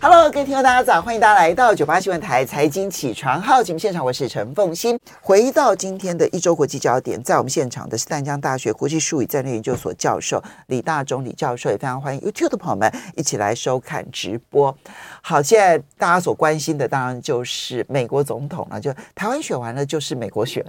[0.00, 1.02] Hello，各位听众，大家早！
[1.02, 4.96] 欢迎大家来到九八新闻台财经起床号节目现场，我是陈凤欣。
[5.20, 14.72] 回到今天的一周国际焦点，在我们现场的是淡江大学国际术语战略研究所教授李大中李教授，也非常欢迎 YouTube 的朋友们一起来收看直播。
[15.20, 20.64] 好，现在大家所关心的当然就是美国总统了，就台湾选完了，就是美国选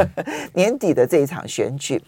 [0.52, 2.02] 年底的这一场选举。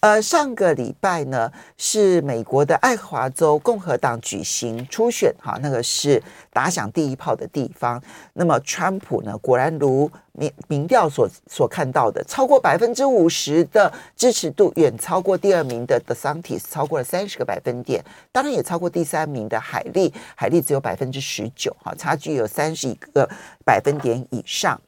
[0.00, 6.22] 呃，上个礼拜呢，是美国的爱荷华州共和党举行初选，哈，那个是
[6.54, 8.02] 打响第一炮的地方。
[8.32, 23.28] 那么，川普呢，果然如民民调所所看到的，超过百分之五十的支持度，远超过第二名的 DeSantis，超过了三十个百分点，当然也超过第三名的海莉，海莉只有百分之十九，哈，差距有三十一个
[23.66, 24.80] 百分点以上。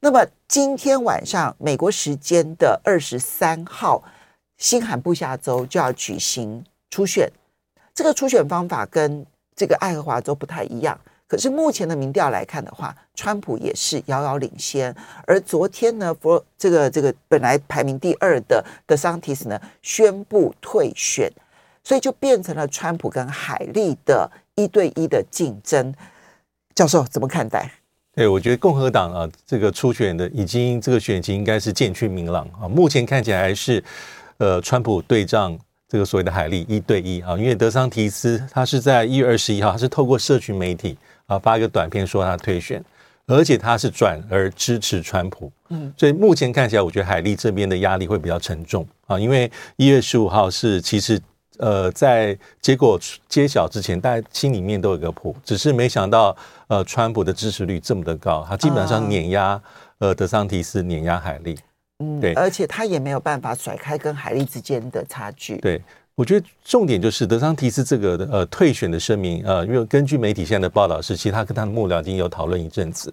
[0.00, 4.02] 那么，今天晚上美国时间的二十三号。
[4.60, 7.26] 新罕布夏州就要举行初选，
[7.94, 9.24] 这个初选方法跟
[9.56, 11.00] 这个爱荷华州不太一样。
[11.26, 14.94] 可是目前的民调来看的话，川普也是遥遥领先。
[15.26, 21.32] 而昨天呢，佛这个这个本来排名第二的德桑提斯呢宣布退选，
[21.82, 25.94] 所以就变成了川普跟海莉的一对一的竞争。
[26.74, 27.72] 教授怎么看待？
[28.14, 32.68] 对，我觉得共和党啊，这个初选的已经这个选情应该是渐趋明朗啊。
[32.68, 33.82] 目前看起来还是。
[34.40, 40.96] 呃，川普对仗这个所谓的海利一对一啊，因为德桑提斯他是在一月二十一号，他是透过社群媒体
[41.26, 42.82] 啊发一个短片说他退选，
[43.26, 51.20] 而且他是转而支持川普，嗯，所以目前看起来，我觉得海利这边的压力会比较沉重啊，因为一月十五号是其实
[51.58, 52.98] 呃在结果
[53.28, 56.34] 揭晓之前，大家心里面都有个谱，只是没想到
[56.68, 59.60] 呃川普的支持率这么的高，他基本上碾压
[59.98, 61.58] 呃德桑提斯碾压海莉。
[62.00, 65.56] 嗯，对，而且他也没有办法甩开跟海莉之间的差距。
[65.58, 65.80] 对，
[66.14, 73.12] 我觉得重点就是德桑提斯这个的呃退选的声明，呃，因为根据媒体现在的报道是，其实他跟他的幕僚已经有讨论一阵子。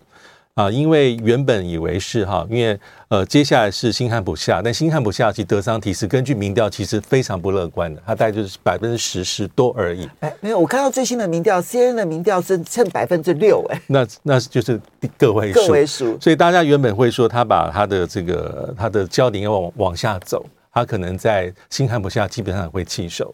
[0.57, 2.75] 啊，因为原本以为是哈，因为
[3.09, 10.09] 呃，接下来是新罕布夏，但新罕布夏其实德桑提斯根据民调其实非常不乐观的，他大概就是百分之十十多而已。
[10.21, 14.81] 哎，没有，我看到最新的民调，CNN 的民调是剩百分之六，哎，那那就是
[15.15, 16.19] 个位数，个位数。
[16.19, 23.31] 所以大家原本会说他把他的这个他的焦点要往往下走，他可能在新罕布夏基本上会弃守。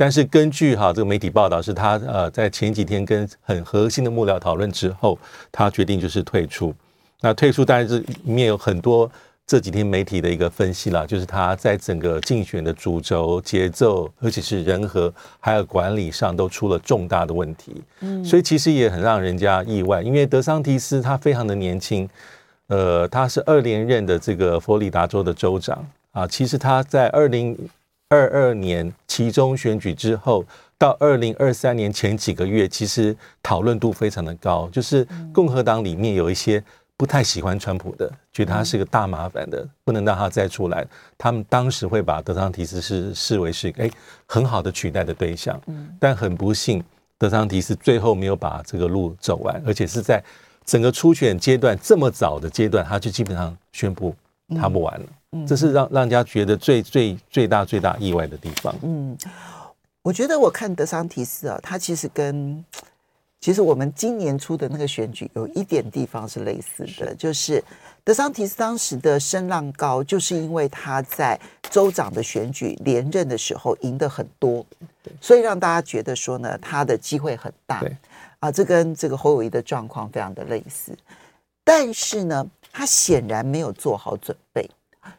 [0.00, 5.18] 但是根据哈这个媒体报道，是他呃在前几天跟很核心的幕僚讨论之后，
[5.52, 6.74] 他决定就是退出。
[7.20, 9.10] 那退出当然是里面有很多
[9.46, 17.82] 这几天媒体的一个分析啦，就是他在整个竞选的主轴、节奏，而且是人和还有管理上都出了重大的问题。
[18.00, 22.08] 嗯，所以其实也很让人家意外，因为德桑提斯他非常的年轻，
[22.68, 27.54] 呃，他是二连任的这个佛罗里达州的州长啊，其实他在二零。
[28.10, 30.44] 二二年其中选举之后，
[30.76, 34.68] 到二零二三年前几个月，其实讨论度非常的高。
[34.72, 36.62] 就是共和党里面有一些
[36.96, 40.84] 不太喜欢川普的，觉得他是个大麻烦的，不能让他再出来。
[41.16, 43.88] 他们当时会把德桑提斯是视为是哎
[44.26, 45.60] 很好的取代的对象。
[46.00, 46.82] 但很不幸，
[47.16, 50.20] 德桑提斯最后没有把这个路走完，而且是在
[50.64, 54.12] 整个初选阶段这么早的阶段，他就基本上宣布
[54.56, 55.06] 他不玩了。
[55.46, 58.74] 这是让让人家觉得最最最大最大意外的地方。
[58.82, 59.16] 嗯，
[60.02, 62.64] 我觉得我看德桑提斯啊，他其实跟
[63.40, 67.62] 其实我们今年初的那个选举有一点地方是类似的，就是
[68.04, 71.38] 德桑提斯当时的声浪高，就是因为他在
[71.70, 74.66] 州长的选举连任的时候赢得很多，
[75.20, 77.80] 所以让大家觉得说呢，他的机会很大。
[77.80, 77.96] 对。
[78.40, 80.96] 啊，这跟这个侯友谊的状况非常的类似，
[81.62, 84.68] 但是呢，他显然没有做好准备。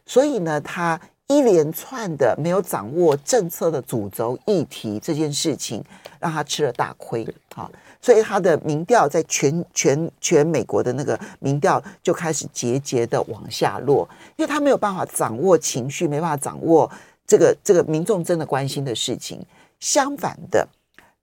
[0.05, 5.83] 所以呢，他一连串的没有掌握政策的主轴议题这件事情，
[6.19, 7.25] 让他吃了大亏
[7.55, 7.69] 啊！
[8.01, 16.89] 所以他的民调在全全全美国的那个民调就开始节节的往下落，因为他没有办法掌握情绪，没办法掌握
[17.25, 19.43] 这个这个民众真的关心的事情。
[19.79, 20.67] 相反的，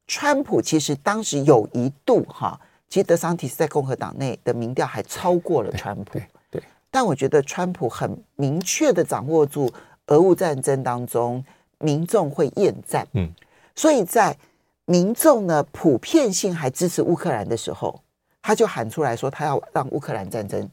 [0.06, 2.58] 川普其实当时有一度哈，
[2.88, 6.19] 其实德桑提斯在共和党内的民调还超过了川普。
[6.50, 9.70] 对但我觉得川普很明确的掌握住
[10.06, 11.44] 俄乌战争当中
[11.79, 13.31] 民众会厌战，嗯，
[13.76, 14.35] 所以在
[14.87, 18.00] 民众呢普遍性还支持乌克兰的时候，
[18.40, 20.67] 他就喊出来说他要让乌克兰战争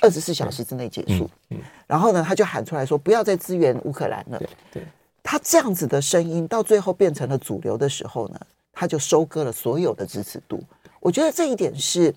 [0.00, 4.82] 二十四小时之内结束，嗯，然后呢他就喊出来说不要再支援乌克兰了，对，对，
[5.22, 8.40] 他这样子的声音到最后变成了主流的时候呢，
[8.72, 10.60] 他就收割了所有的支持度。
[11.04, 12.12] 我觉得这一点是。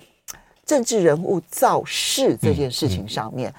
[0.66, 3.54] 政治人物造势这件事情上面，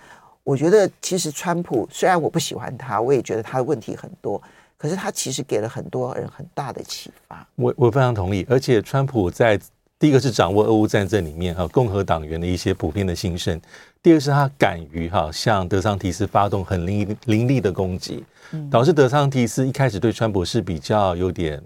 [0.44, 4.38] 我觉得其实川普虽然我不喜欢他，我也觉得他的问题很多，
[4.76, 7.48] 可是他其实给了很多人很大的启发。
[7.54, 9.58] 我我非常同意，而且川普在
[9.98, 13.58] 第一个是掌握俄乌战争里面哈共和党员的一些普遍的心声，
[14.02, 18.22] 第二个是他敢于哈向德桑提斯发动很凌凌厉的攻击，
[18.70, 21.58] 导致德桑提斯一开始对川普是比较有点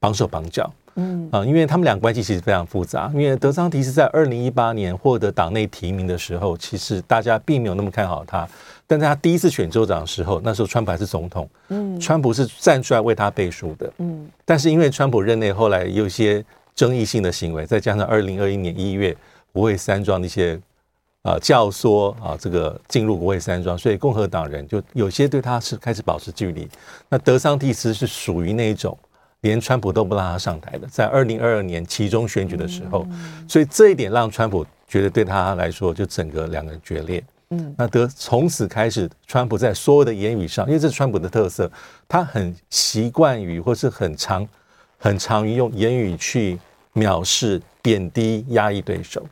[0.00, 0.68] 绑手绑脚。
[0.96, 3.10] 嗯啊，因为他们俩关系其实非常复杂。
[3.14, 8.48] 因为德桑提斯在二零一八年获得党内提名的时候，其实大家并没有那么看好他。
[8.86, 14.26] 但在他第一次选州长的时候，那时候川普还是总统，嗯，川普是站出来为他背书的，嗯。
[14.44, 16.44] 但是因为川普任内后来有一些
[16.74, 19.14] 争议性的行为，再加上二零二一年一月
[19.52, 20.58] 国会山庄的一些
[21.22, 26.68] 啊教唆啊这个进入国会山庄，所以共和党人就有些对他是开始保持距离。
[27.08, 28.96] 那德桑蒂斯是属于那一种。
[29.46, 33.06] 连川普都不让他上台的，在二零二二年其中选举的时候，
[33.48, 37.22] 所以这一点让川普觉得对他来说就整个两个人决裂。
[37.50, 41.70] 嗯，那得从此开始，川普在所有的言语上，因为这是川普的特色，
[42.08, 44.46] 他很习惯于或是很常
[44.98, 46.58] 很常于用言语去
[46.94, 49.24] 藐视、贬低、压抑对手。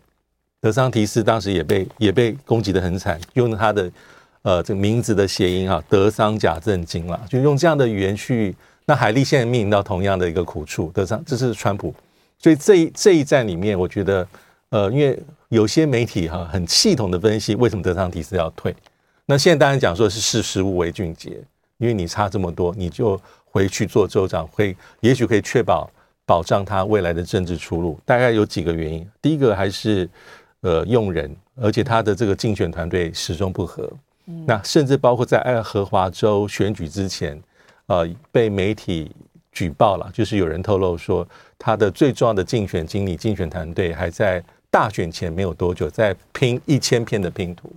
[0.60, 3.90] 德桑提斯当时也被也被攻击的很惨，用他的
[4.42, 8.54] 呃这个名字的谐音啊，德桑假正经了，就用这样的语言去。
[8.86, 11.94] 那海利现在面临到同样的一个苦处，德桑，这是川普，
[12.38, 14.28] 所以这一这一战里面，我觉得，
[14.68, 18.76] 呃，因为有些媒体哈很系统的分析为什么德桑提斯要退，
[19.24, 21.40] 那现在当然讲说是识时务为俊杰，
[21.78, 25.90] 因为你差这么多，你就回去做州长，会也许可以确保
[26.26, 27.98] 保障他未来的政治出路。
[28.04, 30.06] 大概有几个原因，第一个还是
[30.60, 33.90] 呃用人，而且他的这个竞选团队始终不和，
[34.46, 37.42] 那甚至包括在爱荷华州选举之前。
[37.86, 39.10] 呃，被媒体
[39.52, 41.26] 举报了，就是有人透露说，
[41.58, 47.70] 他的最重要的竞选经理、竞选团队还在大选前没有多久，在拼一千片的拼图。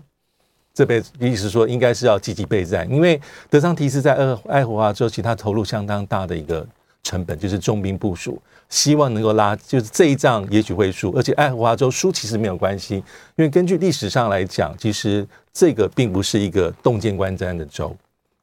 [0.74, 3.20] 这辈子意思说，应该是要积极备战，因为
[3.50, 6.66] 德桑提斯在爱爱荷华州，其实他投入相当大的一个
[7.04, 13.04] 成本，就是重兵部署，希望能够拉，就是这一仗也许会输，而且爱荷华州输其实没有关系，因
[13.38, 17.96] 为根据历史上来讲，其实这个并不是一个动见观瞻的州。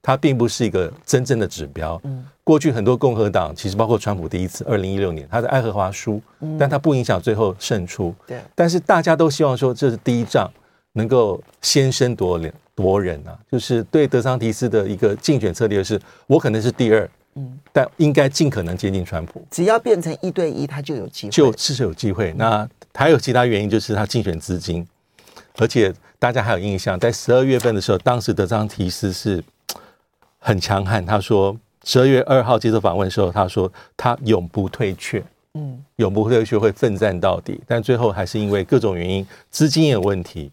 [0.07, 1.99] 它并不是一个真正的指标。
[2.05, 6.21] 嗯，过去很多共和党，其实包括川普第一次二零一六年，他在爱荷华输，
[6.59, 8.15] 但他不影响最后胜出。
[8.27, 10.53] 对，但是大家都希望说这是第一仗，
[10.93, 19.43] 能够先声夺人夺人啊，就是对德桑提斯的一个竞选策略是，我可能是第二，嗯，但应该尽可能接近川普。
[19.51, 22.31] 只要变成一对一，他就有机会，就是有机会。
[22.35, 24.87] 那还有其他原因，就是他竞选资金，
[25.57, 29.43] 而且大家还有印象，在十二月份的时候，当时德桑提斯是。
[30.47, 35.25] 很强悍，他说十二月二号接受访问的时候，他说他永不退却，
[35.55, 40.51] 嗯，永不退却会奋战到底，但最后还是因为各种原因，资金有问题。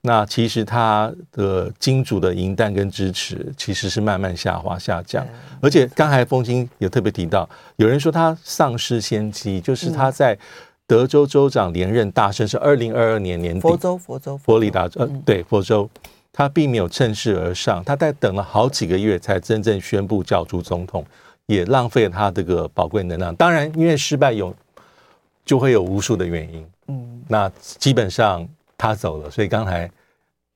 [0.00, 5.26] 那其实他的金主的银弹跟支持其实是慢慢下滑下降，
[5.60, 10.38] 而且刚才风清也特别提到，有人说他丧失先机，就是他在
[10.86, 15.90] 德州州长连任大胜是二零二二年年底，佛州佛州佛里达呃对佛州。
[16.38, 21.02] 他并没有趁势而上，他在等了好几个月才真正宣布角逐总统，
[21.46, 23.34] 也浪费了他这个宝贵能量。
[23.36, 24.54] 当然，因为失败有
[25.46, 26.66] 就会有无数的原因。
[26.88, 29.90] 嗯，那基本上他走了，所以刚才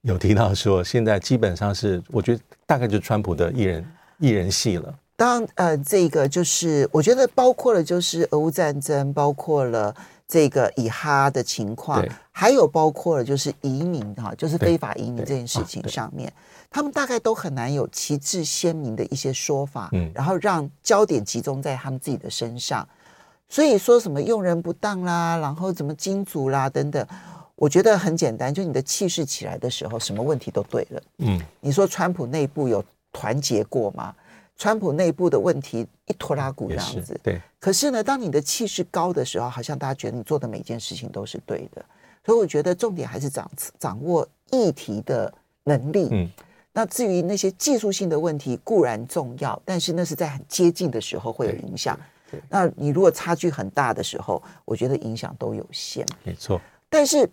[0.03, 4.95] 有提到说，现在基本上是我觉得大概就是川普的一人一人戏了。
[5.17, 9.97] 当呃，这个就是我觉得包括了就是俄乌战争，包括了。
[10.31, 16.33] 这个以哈的情况，还有包括了就是移民哈，就是非法移民这件事情上面，
[16.71, 22.89] 他们大概都很难有旗帜鲜明的一些说法，嗯，然后让焦点集中在他们自己的身上。
[23.49, 27.05] 所以说什么用人不当啦，然后怎么金主啦等等，
[27.57, 31.03] 我觉得很简单，就你的气势起来的时候，什么问题都对了。
[31.19, 34.15] 嗯，你说川普内部有团结过吗？
[34.61, 37.41] 川普内部的问题一拖拉股这样子，对。
[37.59, 41.83] 可是呢，当你的气势高的时候，好像大家觉得你做的每件事情都是对的。
[42.27, 45.33] 所以我觉得重点还是掌掌握议题的
[45.65, 46.09] 能力。
[46.13, 46.29] 嗯。
[46.75, 51.99] 那至于那些技术性的问题固然重要，但是那是在很接近的时候会有影响。
[52.51, 56.05] 那你如果差距很大的时候，我觉得影响都有限。
[56.23, 56.61] 没错。
[56.91, 57.27] 但是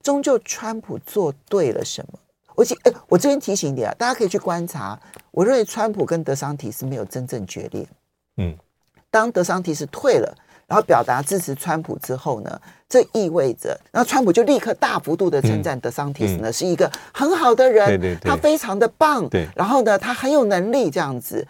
[0.00, 2.18] 终究川普做对了什么？
[2.58, 4.98] 我记，哎，我这边提醒一点啊，大家可以去观察。
[5.30, 7.86] 我认为川普跟德桑提斯没有真正决裂。
[8.38, 8.52] 嗯，
[9.12, 10.36] 当德桑提斯退了，
[10.66, 19.28] 然后表达支持川普之后呢，这意味着，然后川普就立刻大幅度的称赞德桑提斯呢、嗯嗯、是一个很好的人，对对对，他非常的棒。
[19.28, 21.46] 对，然后呢，他很有能力这样子。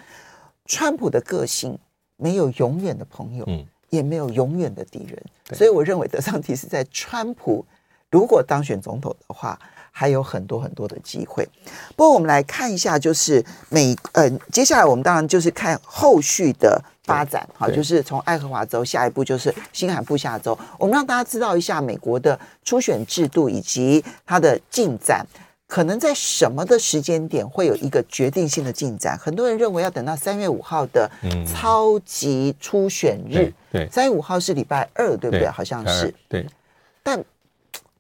[0.67, 1.79] 川普的个性
[2.19, 7.65] 没有永远的朋友，嗯，也没有永远的敌人，所以我认为德桑提斯在川普
[8.11, 9.59] 如果当选总统的话，
[9.99, 11.45] 还有很多很多的机会。
[11.97, 25.27] 不过我们来看一下，就是美，呃，接下来我们当然就是看后续的发展，好，就是从爱荷华州，下一步就是新罕布夏州，我们让大家知道一下美国的初选制度以及它的进展。
[25.67, 29.19] 可能在什么的时间点会有一个决定性的进展？
[29.19, 31.11] 很多人认为要等到三月五号的
[31.45, 33.43] 超级初选日。
[33.43, 35.41] 嗯、对，三月五号是礼拜二，对不对？
[35.41, 36.15] 对好像是。
[36.27, 36.47] 对，
[37.03, 37.23] 但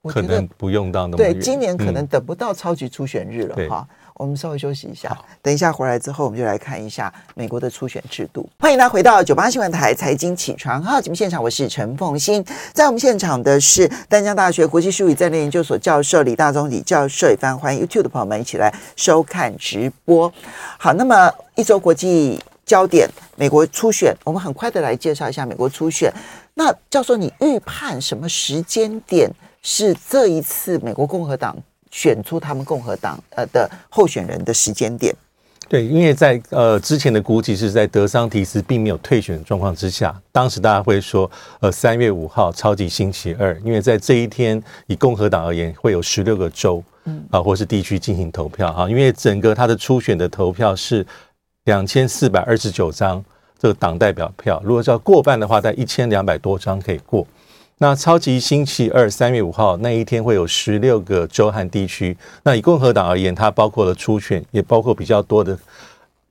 [0.02, 1.16] 我觉得可能不用到那么。
[1.16, 3.86] 对，今年可能等不到超级初选日了哈。
[3.90, 8.50] 嗯我们稍微休息一下，等一下回来之后，我们就来看一下美国的初选制度。
[8.58, 12.44] 欢迎大家回到九八新闻台财经起床号节目现场，我是陈凤欣。
[12.72, 20.32] 在我们现场的是丹江大学国际术语战略研究所教授李大中李教授，也非常欢迎 YouTube 的朋友们一起来收看直播。
[20.76, 26.12] 好，那么一周国际焦点，美国初选，我们很快的来介绍一下美国初选。
[26.54, 29.30] 那教授，你预判什么时间点
[29.62, 31.56] 是这一次美国共和党？
[31.90, 35.14] 选出他们共和党呃的候选人的时间点，
[35.70, 41.28] 对，因为在呃之前的估计是在德桑提斯并没有退选的状况之下，当时大家会说
[41.60, 51.04] 呃三月五号超级星期二，因为在这一天以共和党而言会有十六个州嗯啊或是地区进行投票哈，因为整个他的初选的投票是
[51.64, 53.24] 两千四百二十九张
[53.58, 57.26] 这个党代表票，如果是要过半的话，在一千两百多张可以过。
[57.80, 62.16] 那超级星期二，三月五号那一天会有十六个州和地区。
[62.42, 65.56] 那以共和党而言，它包括了初选，也包括比较多的，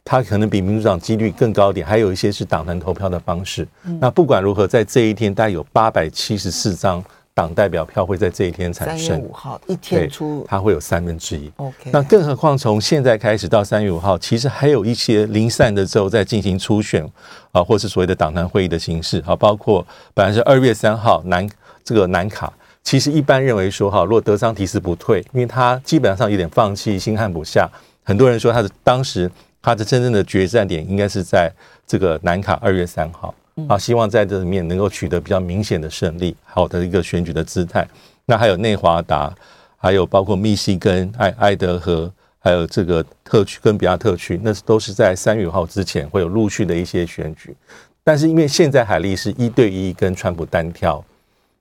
[0.04, 3.66] 它可能比民主党几率更高点，还有一些是党团投票的方式。
[4.01, 7.01] 那不管如何，在这一天，大概有八百七十四张。
[7.38, 9.10] 党代表票会在这一天产生。
[9.10, 11.51] 三月五号一天出，它会有三分之一。
[11.58, 17.08] OK，那更何况从现在开始到三月五号，其实还有一些零散的州在进行初选
[17.51, 21.48] 啊，或是所谓的党团会议的形式啊，包括本来是二月三号南
[21.84, 22.51] 这个南卡，
[22.82, 27.70] 其实一般认为说哈，如果德桑提斯不退，因为他基本上有点放弃新汉普下，
[28.03, 29.29] 很多人说他的当时
[29.62, 31.51] 他的真正的决战点应该是在
[31.86, 33.32] 这个南卡二月三号。
[33.68, 37.88] 啊，希望在这里面能够取得比较明显的胜利，好的一个选举的姿态。
[38.26, 39.34] 那还有内华达，
[39.78, 47.56] 还有包括密西根、爱爱德和，还有这个特区跟比亚特区，那都是在三月五号之前会有陆续的一些选举。
[48.04, 51.04] 但是因为现在海莉是一对一跟川普单挑，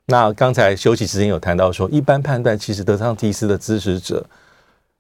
[0.07, 4.25] 那刚才休息时间有谈到说，一般判断其实德桑提斯的支持者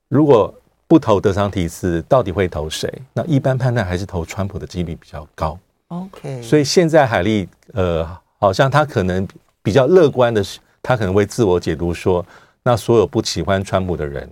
[0.08, 0.52] 如果
[0.88, 2.92] 不投德桑提斯，到底会投谁？
[3.12, 5.58] 那一般判断还是投川普的几率比较高。
[5.88, 8.04] OK，所以现在海莉呃，
[8.38, 9.26] 好像他可能
[9.62, 12.24] 比较乐观的是，他可能会自我解读说，
[12.62, 14.28] 那所有不喜欢川普的人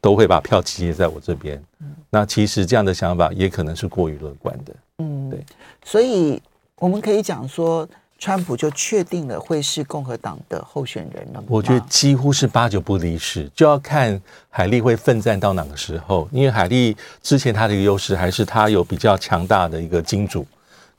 [0.00, 1.62] 都会把票集结在我这边。
[1.80, 4.74] 嗯，那其实这样的想法也可能是过于乐观的。
[4.98, 5.42] 嗯，对，
[5.82, 6.42] 所以
[6.76, 7.88] 我们可以讲说，
[8.18, 11.46] 川普就确定了会是共和党的候选人了吗？
[11.48, 16.28] 我觉得几乎是八九不离十，就要看海莉会奋战到哪个时候。
[16.30, 20.46] 因为海莉之前他的一个优势还是他有比较强大的一个金主。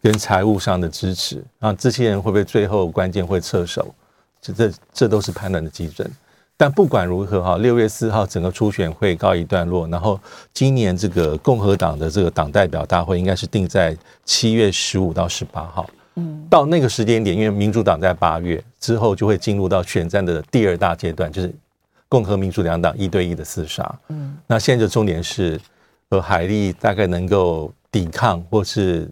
[0.01, 3.93] 跟财务上的支持，啊，这些人会不会最后关键会撤手？
[4.41, 6.09] 这这这都是判断的基准。
[6.55, 10.19] 但不管如何哈，六月四号整个初选会告一段落，然后
[10.53, 15.89] 今年这个共和党的这个党代表大会应该是定在七月十五到十八号。
[16.15, 21.53] 嗯，到那个时间点，因为民主党在八月之后就会进入到选战的第二大阶段，就是
[22.07, 23.99] 共和民主两党一对一的厮杀。
[24.07, 25.59] 嗯，那现在的重点是，
[26.09, 29.09] 呃，海利大概能够抵抗或是。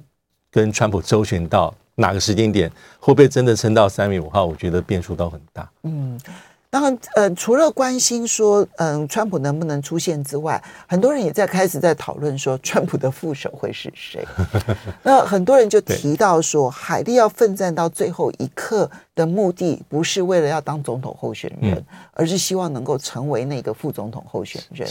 [0.58, 2.68] 跟川普周旋到哪个时间点，
[3.00, 4.44] 会不会真的撑到三月五号？
[4.44, 5.70] 我觉得变数都很大。
[5.84, 6.20] 嗯，
[6.68, 14.26] 当然，呃，除了关心说，嗯、呃，川普能不能出现之外，很多人也在开始在讨论说，川普的副手会是谁？
[15.04, 24.90] 那很多人就提到说，海利要奋战到最后一刻的目的，不是为了要当总统候选人，嗯、而是希望能够成为那个副总统候选人。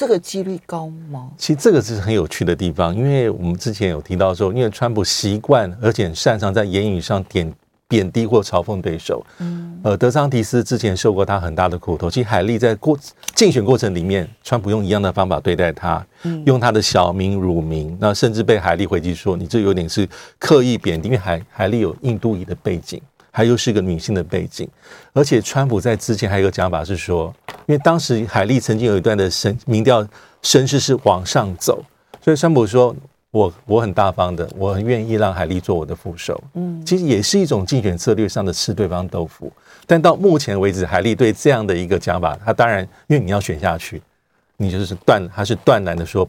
[0.00, 1.28] 这个几率高吗？
[1.36, 7.52] 其实这个是很有趣的地方，因为我们之前有提到说，因为川普习惯而且擅长在言语上点
[7.86, 9.22] 贬低或嘲讽对手。
[9.40, 12.10] 嗯，呃，德桑提斯之前受过他很大的苦头。
[12.10, 12.98] 其实海利在过
[13.34, 16.02] 竞选过程里面，川普用一样的方法对待他，
[16.46, 22.98] 用他的小名乳名，那甚至被海利回击说你这有点是刻意贬低，因为海海利有印度裔的背景。
[23.32, 24.68] 还又是一个女性的背景，
[25.12, 27.32] 而且川普在之前还有一个讲法是说，
[27.70, 30.04] 因因为当时海莉曾经有一段的声民调
[30.42, 31.80] 声势是往上走，
[32.20, 32.94] 所以川普说。
[33.32, 36.42] 我我很大方的，我很愿意让海莉做我的副手。
[36.54, 39.52] 嗯，其实也是一种竞选策略上的吃对方豆腐。
[39.86, 44.02] 但到目前为止，海莉对这样的一个讲法，他当然因为你要选下去，
[44.56, 46.28] 你就是断，他是断然的说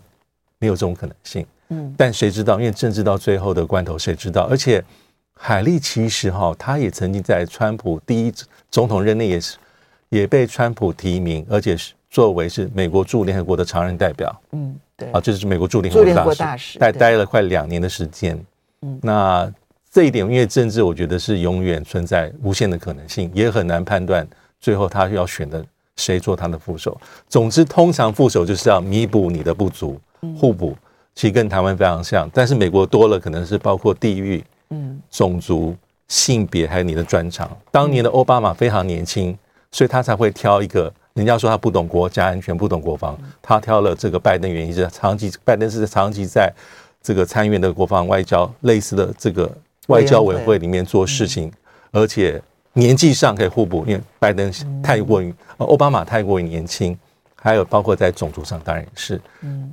[0.60, 1.43] 没有这种可能性。
[1.69, 2.60] 嗯，但谁知道？
[2.60, 4.43] 因为政治到最后的关头，谁知道？
[4.43, 4.83] 而且
[5.33, 8.33] 海莉其实哈，他也曾经在川普第一
[8.69, 9.57] 总统任内也是
[10.11, 14.41] 也被川普提名，而且是作为是美国驻联合国的常任代表。
[14.51, 14.79] 嗯。
[14.95, 18.39] 对啊，这是美国驻联合国大使，待待了快两年的时间。
[18.83, 19.51] 嗯，那
[19.91, 24.27] 这一点，因为政治，我觉得是永远存在无限的可能性，也很难判断
[24.59, 25.65] 最后他要选的
[25.95, 26.95] 谁做他的副手。
[27.27, 29.99] 总之，通常副手就是要弥补你的不足，
[30.37, 30.77] 互补。
[31.15, 35.75] 其实跟台湾非常像，但是美国多了，可能是包括地域、嗯，种族、
[36.09, 37.49] 性别，还有你的专长。
[37.71, 39.35] 当年的奥巴马非常年轻，
[39.71, 40.91] 所以他才会挑一个。
[41.13, 43.19] 人家说他不懂国家安全，不懂国防。
[43.41, 46.49] 他挑了这个拜登，原因是长期拜登是长期在
[47.03, 49.51] 这个参议院的国防外交类似的这个
[49.87, 51.51] 外交委员会里面做事情，
[51.91, 54.49] 而且年纪上可以互补，因为拜登
[54.81, 56.97] 太过于奥巴马太过于年轻，
[57.35, 59.19] 还有包括在种族上当然也是。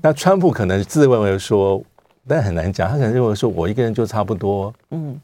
[0.02, 1.80] 那川普可能自认为说，
[2.26, 5.16] 但很难讲，他可能认为说我一个人就差不多，嗯，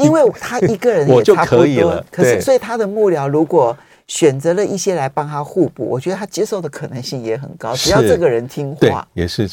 [0.00, 2.04] 因为他一个人 我就可以了。
[2.10, 3.74] 可是所以他的幕僚如果。
[4.08, 7.74] 选择了一些来帮他互补，我觉得他接受的可能性也很高。
[7.74, 9.48] 只要这个人听话，对，也是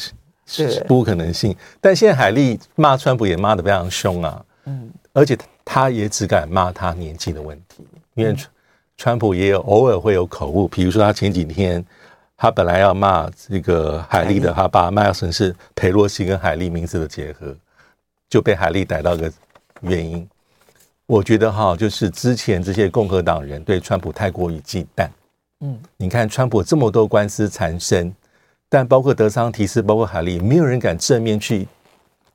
[0.46, 1.56] 是不可能性。
[1.80, 8.36] 但现在海莉骂川普也骂的非常凶啊，嗯，而且他也只敢骂他年纪的问题，因为
[8.96, 11.84] 川普也有偶尔会有口误，比如说他前几天
[12.36, 17.56] 他本来要骂这个海莉的，他把麦尔森是裴洛西跟海莉名字的结合，
[18.28, 19.32] 就被海莉逮到个
[19.80, 20.28] 原因。
[21.06, 25.06] 我觉得哈，就是之前这些共和党人对川普太过于忌惮。
[25.60, 28.14] 嗯，你看川普这么多官司缠身，
[28.70, 31.68] 但包括德桑提斯，包括海利，没有人敢正面去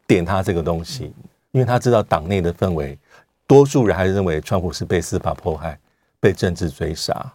[0.05, 1.11] 点他这个东西，
[1.51, 2.97] 因为他知道党内的氛围，
[3.47, 5.79] 多数人还是认为川普是被司法迫害、
[6.19, 7.33] 被政治追杀。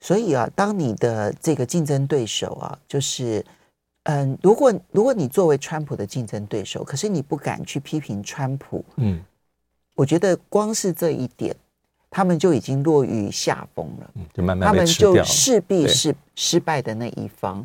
[0.00, 3.44] 所以啊，当你的这个竞争对手啊，就是
[4.04, 9.20] 嗯，如果如果你作为川普的竞争对手，可是你不敢去批评川普，嗯。
[10.00, 11.54] 我觉得光是这一点，
[12.08, 14.10] 他们就已经落于下风了。
[14.14, 17.62] 嗯，就慢慢他们就势必是失败的那一方，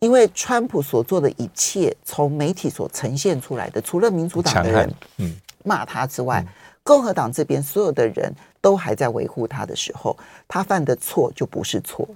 [0.00, 6.44] 因为川普所做的一切，从媒体所呈现出来的，除了民主党的人嗯骂他之外，
[6.82, 10.14] 共和党这边所有的人都还在维护他的时候，
[10.46, 12.06] 他犯的错就不是错。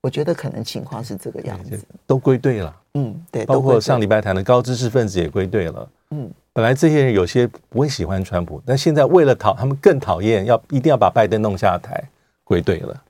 [0.00, 2.74] 我觉得可能情况是这个样子，都归队了。
[2.94, 5.86] 嗯，对，包括上礼拜谈的高知识分子也归队了。
[6.10, 6.30] 嗯。
[6.52, 12.02] 本来这些人有些不会喜欢川普，但现在为了讨他们更讨厌，要一定要把拜登弄下台，
[12.42, 13.00] 归队了。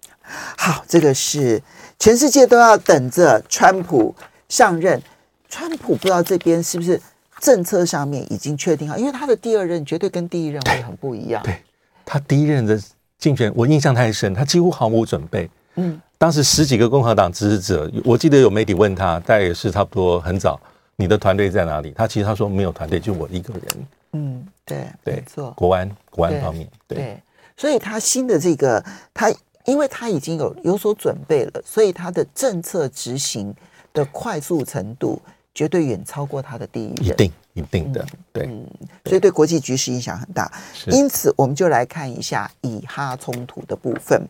[0.59, 1.59] 好，这个是
[1.99, 4.15] 全世界都要等着川普
[4.51, 5.01] 上任。
[5.49, 7.01] 川普不知道这边是不是
[7.41, 11.43] 政策上面已经确定好，因为他的第二任绝对跟第一任会很不一样。
[11.43, 11.63] 对，对
[12.05, 12.79] 他第一任的
[13.17, 15.49] 竞选，我印象太深，他几乎毫无准备。
[15.77, 20.61] 嗯，当时十几个共和党支持者，我记得有媒体问他，大概也是差不多很早。
[21.01, 21.93] 你的团队在哪里？
[21.93, 23.87] 他其实他说没有团队，就我一个人。
[24.15, 25.53] 嗯，对，对，没错。
[25.53, 27.23] 国安国安方面，对，对，
[27.57, 28.85] 所以他新的这个
[29.15, 29.33] 他，
[29.65, 33.55] 因为他已经有有所准备了，所以他的政策执行
[33.93, 35.23] 的快速程度
[35.55, 38.67] 绝对远超过他的第一任，一定一定的，对，嗯，
[39.05, 40.51] 所以对国际局势影响很大。
[40.89, 44.27] 因此，我们就来看一下以哈冲突的部分，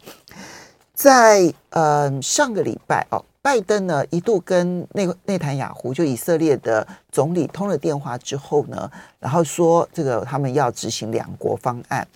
[0.93, 3.25] 在呃上个礼拜哦。
[3.49, 12.07] 拜登呢一度跟内内塔尼亚胡就以色列的总理通了电话之后呢，然后说这个他们要执行两国方案，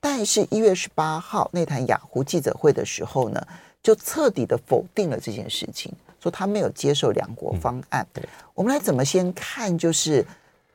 [0.00, 3.46] 但是一月十八号内塔尼亚胡记者会的时候呢，
[3.82, 8.06] 就彻底的否定了这件事情，说他没有接受两国方案。
[8.14, 8.22] 嗯，
[8.54, 10.24] 我们来怎么先看，就是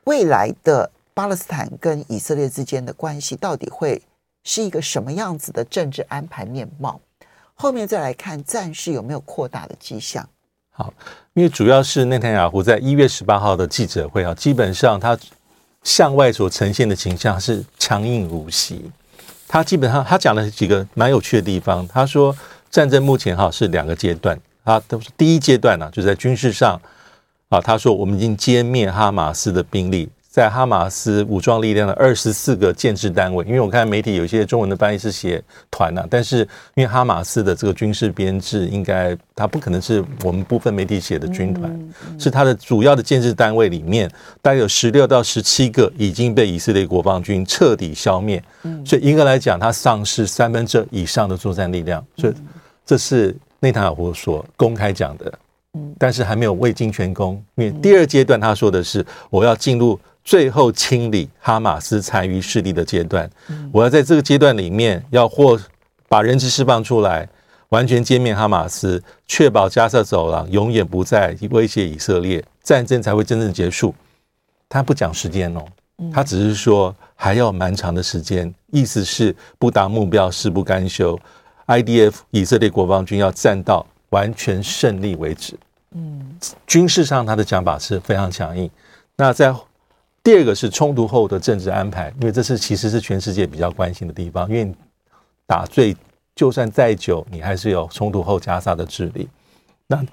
[0.04, 4.00] 未来的巴勒斯坦跟以色列之间的关系到底会
[4.44, 7.00] 是一个什么样子的政治安排面貌？
[7.54, 10.28] 后面再来看战事有没有扩大的迹象。
[10.70, 10.92] 好，
[11.34, 15.16] 因为主要是内塔尼亚胡在一月十八号的记者会啊，基本上他
[15.82, 18.90] 向外所呈现的形象是强硬如昔。
[19.46, 21.86] 他基本上他讲了几个蛮有趣的地方。
[21.86, 22.36] 他说
[22.70, 26.80] 战争目前哈是两个阶段，他都是第一阶段呢，就在军事上
[27.50, 30.08] 啊，他说我们已经歼灭哈马斯的兵力。
[30.34, 36.38] 在哈马斯武装力量的二十四个建制单位，因为我看媒体有些中文的翻译是写团呐，但是
[36.74, 44.10] 因为哈马斯的这个军事编制，应该它不可能是我们部分媒体写的军团，是它的主要的建制单位里面，
[44.42, 48.42] 大概有十六到十七个已经被以色列国防军彻底消灭，
[48.84, 52.34] 所以严格来讲，它丧失三分之二以上的作战力量，所以
[52.84, 53.32] 这是。
[53.60, 55.32] 内塔尼亚胡所公开讲的，
[55.96, 63.30] 但是还没有未经全功，因为第二阶段他说的是我要进入最后清理哈马斯残余势力的阶段，
[63.70, 65.60] 我要在这个阶段里面要获
[66.08, 67.28] 把人质释放出来。
[67.70, 73.92] 完全歼灭哈马斯，确保加沙走廊永远不再威胁以色列，战争才会真正结束。
[74.68, 75.64] 他不讲时间哦，
[76.12, 81.18] 他只是说还要蛮长的时间，意思是不达目标誓不甘休。
[81.66, 85.58] IDF 以色列国防军要战到完全胜利为止。
[85.96, 88.70] 嗯，军事上他的讲法是非常强硬。
[89.16, 89.52] 那在
[90.24, 94.74] 第二个是冲突后的政治安排，因为这是其实是全世界比较关心的地方，因为
[95.46, 95.96] 打最。
[96.36, 99.28] 就算再久，你还是有冲突后加沙的治理。
[99.86, 100.04] 那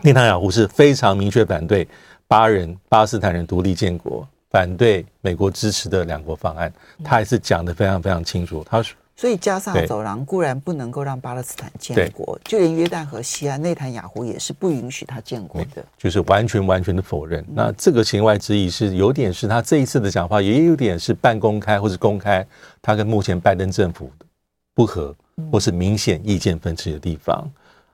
[0.00, 1.88] 内塔尼亚胡是非常明确反对
[2.28, 6.72] 巴人巴斯坦人独立建国，反对美国支持的两国方案。
[7.02, 8.64] 他还是讲的非常非常清楚。
[8.64, 17.44] 他说，所以加上走廊固然不能够让巴勒斯坦建国，就连约旦河西岸内塔尼亚胡也是不允许他建国的，就是完全完全的否认。
[17.52, 22.46] 那这个弦外之意是有点是他这一次的讲话，也有点是半公开或是公开，
[22.80, 24.10] 他跟目前拜登政府
[24.74, 25.14] 不合。
[25.50, 27.50] 或是明显意见分歧的地方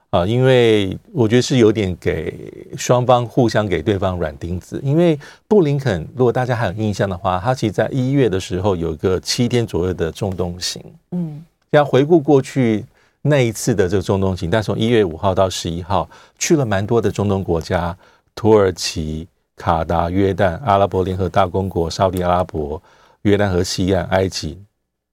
[0.09, 4.79] 啊，因为我觉得是有点给双方互相给对方软钉子。
[4.83, 12.85] 因为布林肯，如果大家还有印象的话，他其实在一月的时候有一个七天左右的中东行，嗯，要回顾过去
[13.21, 17.95] 那一次的这个中东行，但从一月五号到十一号去了蛮多的中东国家，
[18.33, 22.81] 土耳其、卡达、约旦、阿拉伯联合大公国、沙特阿拉伯、
[23.23, 24.57] 约旦河西岸、埃及。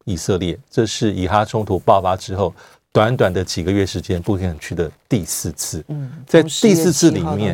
[0.07, 2.55] 以色列，这是以哈冲突爆发之后，
[2.95, 5.85] 短短的几个月时间，布林肯去的第四次。
[5.89, 7.53] 嗯，在第四次里面，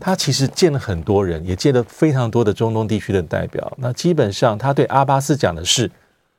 [0.00, 3.70] 他其实见了很多人，也见了非常多的中东地区的代表。
[3.76, 5.90] 那基本上，他对阿巴斯讲的是，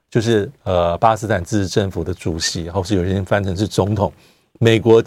[0.10, 4.12] 就是呃，巴勒斯坦自治政府的主席，或是有些人翻成是总统，
[4.60, 5.04] 美国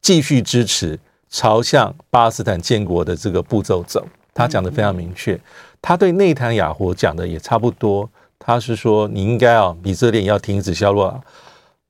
[0.00, 0.96] 继续支持
[1.28, 4.06] 朝向巴勒斯坦建国的这个步骤走。
[4.32, 5.36] 他讲的非常明确，
[5.82, 8.08] 他对内塔尼亚胡讲的也差不多。
[8.38, 11.20] 他是说，你应该啊，以色列要停止削弱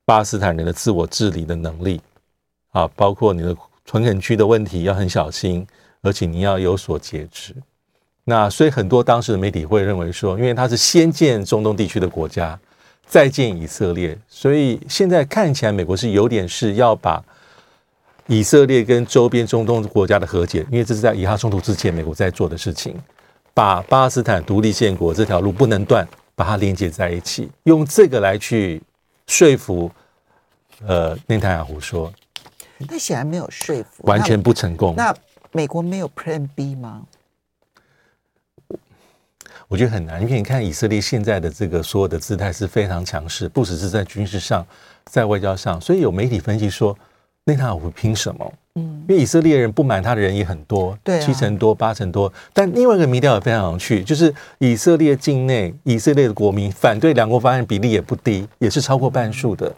[0.07, 2.01] 巴勒斯坦人的自我治理的能力
[2.71, 5.67] 啊，包括你的屯垦区的问题要很小心，
[6.01, 7.55] 而且你要有所节制。
[8.25, 12.59] 那所以很多当时的媒体会认为说，因为他是先建中东地区的国家，
[13.05, 17.23] 再建以色列，所以现在看起来美国是有点是要把
[18.29, 22.97] 以色列跟周边中东国家的和解，因为这是在以哈冲突之前美国在做的事情，
[23.53, 26.07] 把巴勒斯坦独立建国这条路不能断。
[26.39, 28.83] 把它连接在一起，用这个来去
[29.27, 29.91] 说服
[30.87, 32.13] 呃内塔尼亚胡说，
[32.89, 34.95] 那显然没有说服，完全不成功。
[34.97, 35.15] 那
[35.53, 37.07] 美国没有 Plan B 吗？
[39.69, 44.65] 我觉得很难，因为你看以色列现在的这个所有的姿态是非常强势，不只是在军事上，
[45.07, 46.97] 在外交上，所以有媒体分析说
[47.45, 48.53] 内塔尼亚胡凭什么？
[48.77, 52.31] 嗯，因为以色列人不满他的人也很多，对、啊，七成多、八成多。
[52.53, 59.75] 但另外一个民调也非常有趣，就是以色列境内以色列的国民反对两国方案比例也不低，也是超过半数的。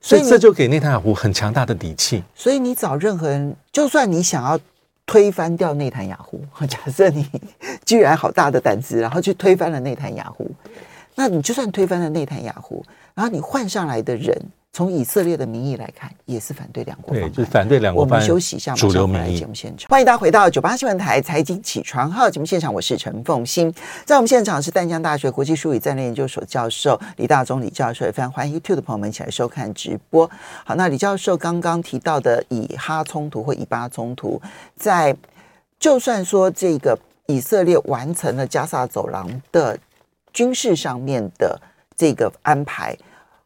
[0.00, 2.24] 所以这就给内塔尼亚胡很强大的底气。
[2.34, 4.58] 所以你找任何人，就算你想要
[5.06, 7.24] 推翻掉内塔尼亚胡， 假设你
[7.84, 10.50] 居然好大的胆子，然后去推翻了内塔尼亚胡，
[11.14, 12.84] 那你就算推翻了内塔尼亚胡，
[13.14, 14.36] 然后你换上来的人。
[14.72, 17.28] 从以色列的民意来看，也是反对两国方案。
[17.28, 18.20] 对，就是反对两国方案。
[18.20, 19.88] 我们休息一下，马上回来节目现场。
[19.88, 23.72] 欢迎大家回到九八新闻台财经起床号节目现场，我是陈凤欣。
[24.04, 30.30] 在我们现场是淡江大学国际术语战略研究所教授李大中李教授，也非常欢迎 YouTube 的朋友们一起来收看直播。
[30.64, 34.40] 好，那李教授刚刚提到的以哈冲突或以巴冲突，
[34.76, 35.16] 在
[35.80, 39.76] 就算说这个以色列完成了加萨走廊的
[40.32, 41.60] 军事上面的
[41.96, 42.96] 这个安排。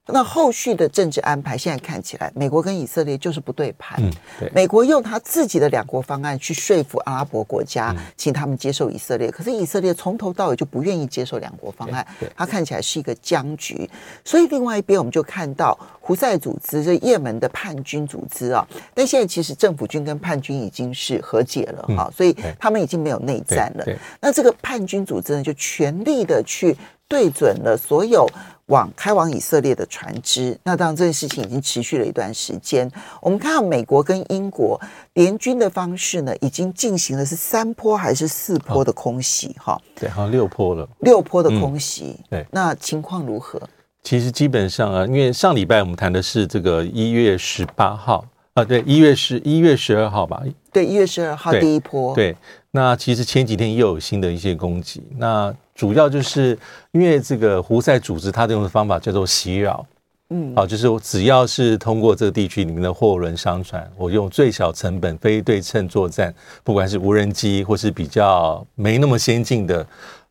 [0.06, 3.98] 那后续的政治安排，现在看起来，美国跟以色列就是不对盘。
[4.02, 4.50] 嗯，对。
[4.54, 9.30] 美国用他自己的两国方案去说服阿拉伯国家，请他们接受以色列。
[9.30, 13.88] 可是以色列从头到尾就不愿意接受两国方案，他看起来是一个僵局。
[14.24, 18.66] 所以另外一边，我们就看到胡塞组织，这也门的叛军组织啊。
[18.92, 23.86] 但现在其实政府军跟叛军已经是和解了哈，所以他们已经没有内战了。
[24.20, 26.76] 那这个叛军组织呢，就全力的去
[27.08, 28.28] 对准了所有。
[28.66, 32.90] 往开往以色列的船只，那当然这件事情已经持续了一段时间。
[33.20, 34.80] 我们看到美国跟英国
[35.12, 39.54] 联军的方式呢，已经进行的是三波还是四波的空袭？
[39.58, 40.88] 哈、哦，对，好像六波了。
[41.00, 43.60] 六波的空袭，嗯、对，那情况如何？
[44.02, 48.24] 其实基本上啊，因为上礼拜我们谈的是这个一月十八号
[48.54, 50.42] 啊，对，一月十一月十二号吧？
[50.72, 52.14] 对，一月十二号第一波。
[52.14, 52.34] 对，
[52.70, 55.54] 那其实前几天又有新的一些攻击，那。
[55.74, 56.56] 主要就是
[56.92, 59.84] 因为这个胡塞组织，他用的方法叫做袭扰，
[60.30, 66.32] 嗯，好，就是只要是通过这个地区里面的货轮商船，我用最小成本、非对称作战，
[66.62, 69.84] 不管是无人机或是比较没那么先进的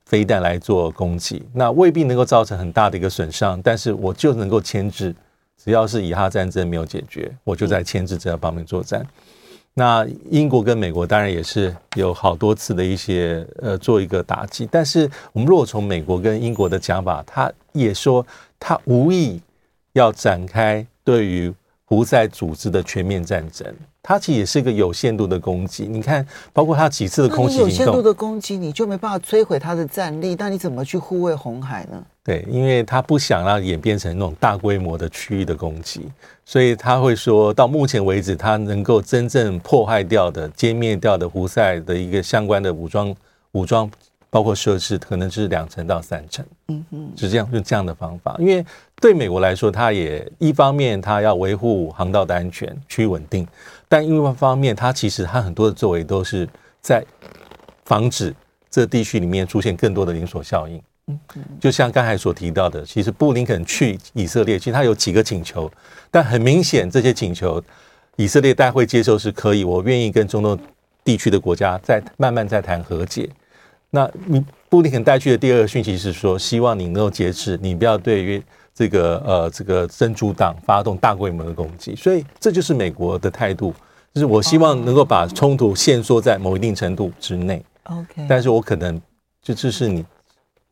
[0.05, 5.13] 飞弹来做攻击，那未必能够造成很大的一个损伤，但是我就能够牵制，
[5.61, 9.05] 只要是以哈战争没有解决，我就在牵制这方面作战。
[9.73, 18.25] 那英国跟美国当然也是有好多次的一些呃做一个打击，但是我们如果从美国跟英国的讲法，他也说
[18.59, 19.41] 他无意。
[19.95, 21.53] 要展开对于
[21.85, 25.85] 胡塞组织的全面战争，它其实也是一个有限度的攻击。
[25.85, 30.35] 你看，包括它几次的空袭，有限度的攻击，你就没办法摧毁它的战力。
[30.39, 32.03] 那你怎么去护卫红海呢？
[32.23, 36.09] 对，因为他不想让演变成那种大规模的区域的攻击，
[36.45, 43.15] 所以他会说到目前为止，他能够真正破坏掉的、歼灭掉的胡塞的一个相关的武装
[43.51, 43.89] 武装。
[44.29, 48.65] 包括设置可能是两成到三成，嗯嗯，是这样用这样的方法，因为
[48.99, 53.47] 对美国来说，它也一方面它要维护航道的安全、区域稳定，
[53.87, 56.49] 但另外一方面，它其实它很多的作为都是
[56.81, 57.05] 在
[57.85, 58.33] 防止
[58.71, 60.81] 这地区里面出现更多的连锁效应。
[61.07, 65.69] 嗯嗯，就像刚才所提到的，其实布林肯去以色列，其实他有几个请求，
[66.09, 67.61] 但很明显这些请求，
[68.15, 70.57] 以色列大会接受是可以，我愿意跟中东
[71.03, 73.29] 地区的国家再慢慢再谈和解。
[73.89, 78.41] 那你布林肯带去的第二个讯息是说，希望你能够节制，你不要对于
[78.73, 81.95] 这个呃这个真主党发动大规模的攻击。
[81.95, 83.71] 所以这就是美国的态度，
[84.13, 87.63] 就是我希望能够把冲突限缩在某一定程度之内。
[87.83, 88.99] OK，但是我可能
[89.43, 90.03] 就这是你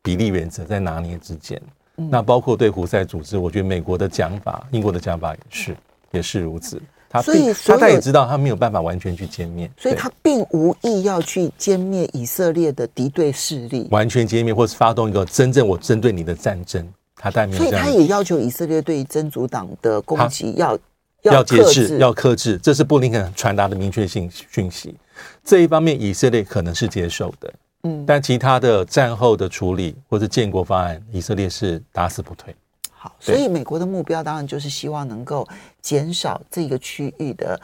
[0.02, 1.60] 比例原则在拿捏之间。
[1.94, 5.76] 那包括对胡塞组织，我觉得美国的讲法、英国的讲法也是
[6.10, 6.80] 也是如此。
[7.08, 16.88] 他所以，他他也知道他没有办法完全去歼灭，所以他并无意要去歼灭以色列的敌对势力，完全歼灭或是发动一个真正我针对你的战争。
[17.14, 20.76] 他但没有，所以他也要求以色列对于真主党的攻击要
[21.20, 24.96] 要节制，要克制，这是布林肯传达的明确性讯息。
[25.44, 32.54] 这一方面，以色列可能是接受的，嗯，但其他的战后的处理或者建国方案，以色列是打死不退。
[32.90, 35.46] 好，所以美国的目标当然就是希望能够
[35.80, 37.60] 减少这个区域的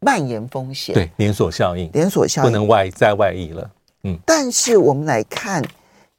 [0.00, 2.44] 蔓延风险，对，连锁效应，连锁效应。
[2.44, 3.70] 不能外再外溢了。
[4.02, 5.62] 嗯，但是我们来看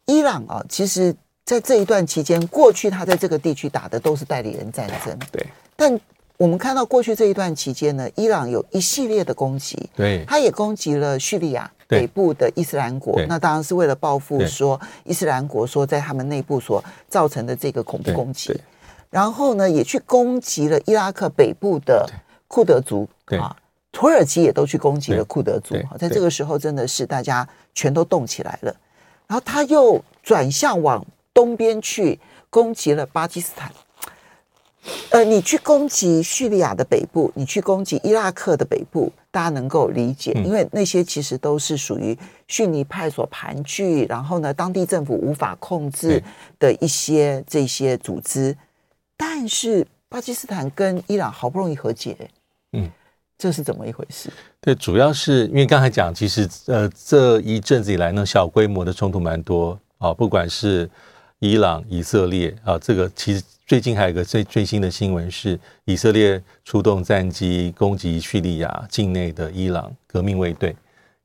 [0.06, 6.00] 伊朗啊，其实在这一段期间，过去他在这个地区打的都是代理人战争，对，但。
[6.36, 18.60] 我们看到过去这一段期间呢，伊朗有一系列的攻击，对，他也攻击了叙利亚北部的伊斯兰国，那当然是为了报复说伊斯兰国说在他们内部所造成的这个恐怖攻击，
[19.10, 22.10] 然后呢，也去攻击了伊拉克北部的
[22.48, 23.56] 库德族，啊，
[23.92, 28.76] 土耳其也都去攻击了库德族，在这个时候真的是大家全都动起来了，
[29.28, 33.72] 然后他又转向往东边去攻击了巴基斯坦。
[35.12, 42.18] 呃，你去攻击叙利亚的北部，你去攻击伊拉克的北部，大家能够理解，因为那些其实都是属于
[42.48, 46.22] 逊尼派所盘踞，然后呢，当地政府无法控制
[46.60, 48.56] 的一些这些组织。
[49.16, 52.18] 但是巴基斯坦跟伊朗好不容易和解，
[52.74, 52.92] 嗯，
[53.38, 54.30] 这是怎么一回事？
[54.60, 60.90] 对，主要是因为刚才讲，其实呃，这一阵子以来呢，小规模的冲突蛮多啊，不管是
[61.40, 63.42] 伊朗、以色列啊，这个其实。
[63.66, 70.76] 最近还有一个最最新的新闻是，以色列出动战机攻击叙利亚境内的伊朗革命卫队，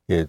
[0.05, 0.25] 也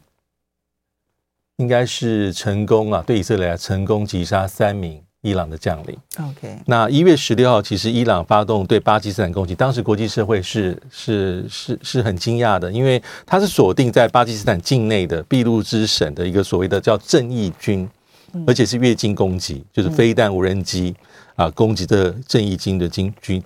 [1.56, 5.96] 应该是成功啊，对以色列来成功击杀三名伊朗的将领。
[6.18, 17.88] OK，那一月十六号，其实伊朗发动对巴基斯坦攻击，当时国际社会是是是是很惊讶的，因为它是锁定在巴基斯坦境内的俾路支省的一个所谓的叫正义军，
[18.46, 20.94] 而且是越境攻击，就是飞弹、无人机。
[21.36, 23.42] 啊，攻击的正义军的军军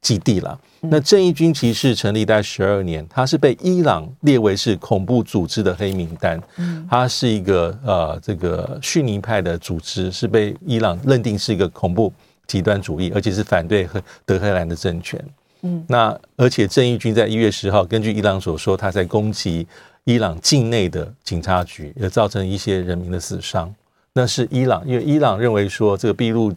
[0.00, 0.58] 基地了。
[0.80, 6.40] 那正义军其实成立在十二年，它是被伊朗列为是恐怖组织的黑名单。
[6.88, 12.10] 它是一个呃，这个逊尼派的组织，是被伊朗认定是一个恐怖
[12.46, 15.22] 极端主义，而且是反对和德黑兰的政权。
[15.60, 19.66] 嗯，那而且正义军在一月十号，根据伊朗所说，他在攻击
[20.04, 23.74] 伊朗境内的警察局，也造成一些人民的死伤。
[24.16, 26.52] 那是伊朗，因为伊朗认为说这个俾路。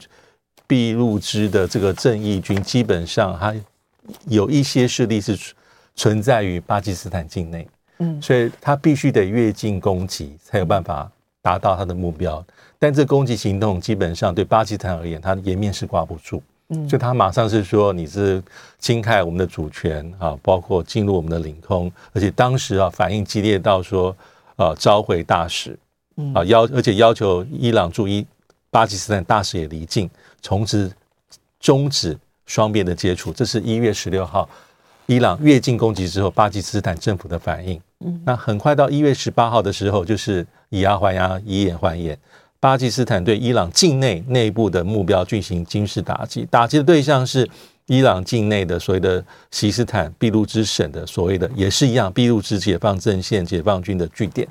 [0.69, 3.59] 俾路支的这个正义军，基本上还
[4.27, 5.35] 有一些势力是
[5.95, 7.67] 存在于巴基斯坦境内，
[7.97, 12.45] 嗯，所以他必须得越境攻击，才有办法达到他的目标。
[12.77, 18.39] 但这攻击行动基本上对巴基斯坦而言，他的颜面是挂不住，嗯，所以他马上是说你是
[18.77, 24.15] 侵害我们的主权啊，包括进入我们的领空，而且当时啊反应激烈到说
[24.55, 25.75] 啊召回大使，
[26.34, 28.25] 啊要而且要求伊朗驻伊
[28.69, 30.10] 巴基斯坦大使也离境。
[30.41, 30.89] 从此
[31.60, 33.34] 终止双边的接触。
[33.34, 34.47] 这是一月十六号，
[35.05, 37.79] 伊朗越境攻击之后，巴基斯坦政府的反应。
[37.99, 42.17] 嗯，那很快到一月十八号的时候，就是以牙还牙，以眼还眼。
[42.62, 47.49] 巴基斯坦对伊朗境内内部的目标进行军事打击，打击的对象是
[47.88, 54.47] 伊朗境内的所谓的西斯坦俾路支省的所谓的也是一样俾路支解放阵线解放军的据点。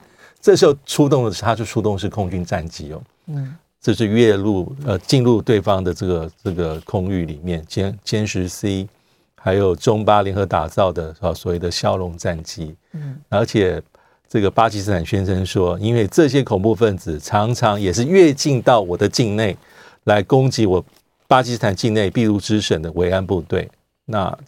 [0.49, 8.89] 这时候出动的是，他就出动是空军战机哦，嗯，这是越入呃进入对方的这个这个空域里面，歼歼十 C，
[9.37, 13.83] 还有中巴联合打造的啊所谓的枭龙战机，嗯，而且。
[14.31, 19.57] 这个巴基斯坦宣称说，因为这些恐怖分子常常也是越境到我的境内
[20.05, 20.85] 来攻击我
[21.27, 23.67] 巴基斯坦境内俾路支省的维安部队。
[24.05, 24.39] 那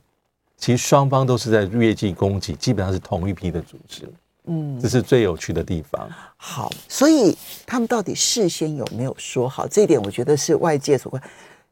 [0.58, 4.06] 其实双方都是在越境攻击，基本上是同一批的组织。
[4.50, 6.10] 嗯，这是最有趣的地方。
[6.36, 9.66] 好，所以他们到底事先有没有说好？
[9.66, 11.22] 这一点我觉得是外界所关。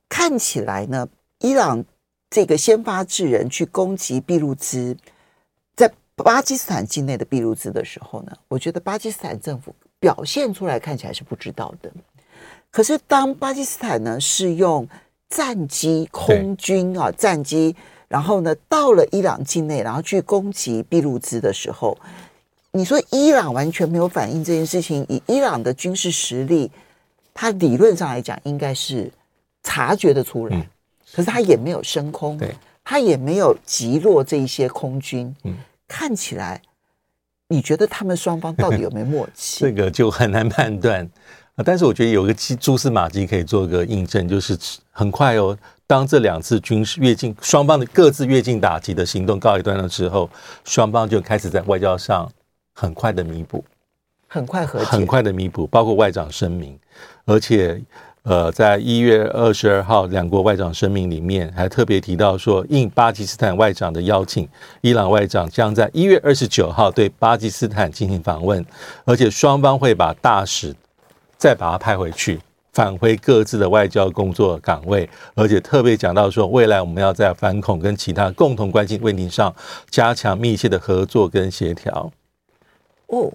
[0.09, 1.07] 看起来呢，
[1.41, 1.85] 伊朗
[2.31, 4.97] 这个先发制人去攻击俾路支。
[6.25, 11.89] 巴基斯坦境内的俾路兹的时候呢，我觉得巴基斯坦政府表现出来看起来是不知道的。
[12.73, 14.87] 可是当巴基斯坦呢是用
[15.29, 17.77] 战机、空军啊战机，
[18.09, 21.97] 然后呢到了伊朗境内，然后去攻击俾路兹的时候，
[22.73, 26.71] 你说伊朗完全没有反应这件事情，以伊朗的军事实力，
[27.33, 29.11] 他理论上来讲应该是
[29.63, 30.67] 察觉得出来，嗯、
[31.15, 32.55] 可是他也没有升空，对
[32.85, 35.55] 他也没有击落这一些空军，嗯。
[35.91, 36.61] 看起来，
[37.49, 39.61] 你觉得他们双方到底有没有默契？
[39.65, 41.09] 这个就很难判断。
[41.65, 44.57] 但是我觉得有个蛛丝马迹可以做个印证，就是
[44.91, 50.29] 很快哦，当这两次军事越境双方的各自越境打击的行动告一段落之后，
[50.67, 52.31] 双方就开始在外交上
[52.81, 53.65] 很快的弥补，
[54.29, 56.79] 很快和解，很快的弥补，包括外长声明，
[57.25, 57.83] 而且。
[58.25, 64.47] 呃，在一月二十二号，两国外长声明里面还特别提到说，应巴基斯坦外长的邀请，
[64.83, 68.63] 伊朗外长将在一月二十九号对巴基斯坦进行访问，
[69.07, 70.75] 而且双方会把大使
[71.39, 72.39] 再把他派回去，
[72.75, 79.55] 返回各自的外交工作岗位，而且特别讲到说，未来我们要在反恐跟其他共同关心问题上
[79.89, 82.13] 加强密切的合作跟协调。
[83.09, 83.31] 哦。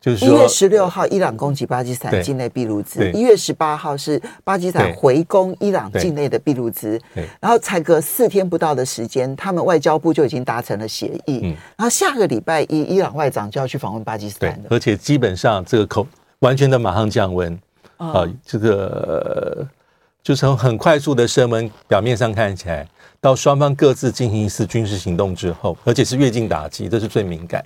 [0.00, 7.00] 就是一月十六号，伊朗攻击巴基斯坦境内俾路支；一月十八号是巴基斯坦回攻伊朗境内的俾路支。
[7.38, 11.54] 然后才隔四天不到的时间，他们外交部就已经达成了协议。
[11.76, 16.04] 然后下个礼拜一，伊朗外长就要去访问巴基斯坦的，而且基本上这个口
[16.40, 17.56] 完全的马上降温。
[17.98, 19.64] 啊，这个
[20.24, 22.88] 就从很快速的升温，表面上看起来，
[23.20, 27.64] 到双方各自进行一次军事行动之后，而且是越境打击，这是最敏感。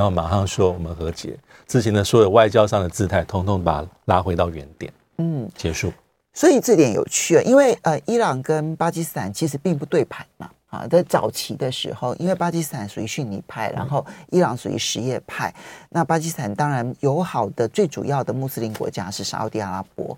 [0.00, 5.92] 然后马上说我们和解，之前的所有外交上的姿态，统统把它拉回到原点，嗯，结束。
[6.32, 15.54] 所以这点有趣啊，因为呃，伊朗跟巴基斯坦其实并不对盘嘛，啊，在早期的时候，因为巴基斯坦属于逊尼派，然后伊朗属于什叶派，
[15.90, 20.16] 那巴基斯坦当然友好的最主要的穆斯林国家是沙乌地阿拉伯。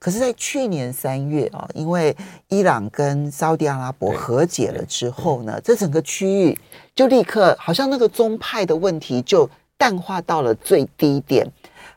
[0.00, 2.16] 可是，在去年三月啊，因为
[2.48, 6.58] 伊朗跟沙乌地阿拉伯和解了之后呢，这整个区域
[6.94, 11.46] 就立刻好像那个宗派的问题就淡化到了最低点。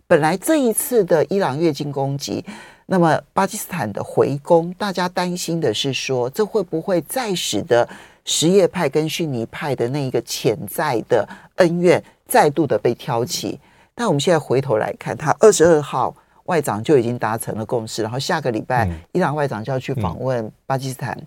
[0.05, 2.43] 本来这一次的伊朗越境攻击，
[2.87, 7.87] 那么巴基斯坦的回攻，大家担心的是说，这会不会再使得
[8.25, 13.57] 什叶派跟逊尼派的那一个潜在的恩怨再度的被挑起？
[13.95, 16.13] 但我们现在回头来看，他二十二号。
[16.45, 21.17] 外长就已经达成了共识，然后下个礼拜，伊朗外长就要去访问巴基斯坦。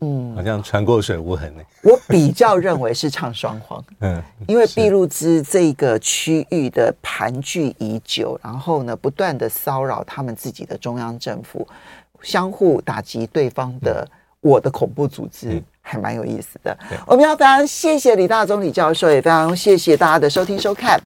[0.00, 1.62] 嗯，好像船过水无痕呢。
[1.82, 3.82] 我比较认为是唱双簧。
[4.00, 11.66] 嗯，因为俾路支这个区域的盘踞已久，然后呢，不断的骚扰他们自己的中央政府，
[12.20, 14.06] 相互打击对方的
[14.40, 16.76] 我的恐怖组织，还蛮有意思的。
[17.06, 21.00] 我们要非常谢谢李大中李教授，也非常谢谢大家的收听收看。